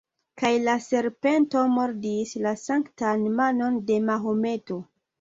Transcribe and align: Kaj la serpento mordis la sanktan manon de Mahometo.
Kaj 0.41 0.49
la 0.67 0.73
serpento 0.85 1.61
mordis 1.75 2.33
la 2.49 2.57
sanktan 2.65 3.31
manon 3.39 3.81
de 3.93 4.03
Mahometo. 4.11 4.85